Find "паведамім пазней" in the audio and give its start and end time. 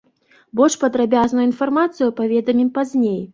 2.21-3.21